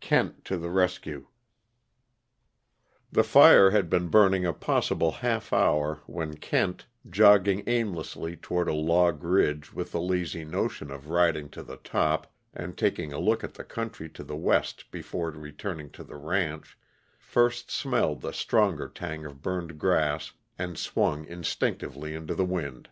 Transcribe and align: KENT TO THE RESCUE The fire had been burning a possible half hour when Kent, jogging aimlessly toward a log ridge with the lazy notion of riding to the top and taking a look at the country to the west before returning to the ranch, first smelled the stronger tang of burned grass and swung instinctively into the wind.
KENT 0.00 0.44
TO 0.44 0.58
THE 0.58 0.68
RESCUE 0.68 1.28
The 3.10 3.24
fire 3.24 3.70
had 3.70 3.88
been 3.88 4.08
burning 4.08 4.44
a 4.44 4.52
possible 4.52 5.10
half 5.10 5.50
hour 5.50 6.02
when 6.04 6.36
Kent, 6.36 6.84
jogging 7.08 7.62
aimlessly 7.66 8.36
toward 8.36 8.68
a 8.68 8.74
log 8.74 9.24
ridge 9.24 9.72
with 9.72 9.92
the 9.92 10.00
lazy 10.02 10.44
notion 10.44 10.90
of 10.90 11.08
riding 11.08 11.48
to 11.48 11.62
the 11.62 11.78
top 11.78 12.30
and 12.52 12.76
taking 12.76 13.14
a 13.14 13.18
look 13.18 13.42
at 13.42 13.54
the 13.54 13.64
country 13.64 14.10
to 14.10 14.22
the 14.22 14.36
west 14.36 14.90
before 14.90 15.30
returning 15.30 15.88
to 15.92 16.04
the 16.04 16.16
ranch, 16.16 16.76
first 17.18 17.70
smelled 17.70 18.20
the 18.20 18.34
stronger 18.34 18.90
tang 18.90 19.24
of 19.24 19.40
burned 19.40 19.78
grass 19.78 20.32
and 20.58 20.76
swung 20.76 21.24
instinctively 21.24 22.14
into 22.14 22.34
the 22.34 22.44
wind. 22.44 22.90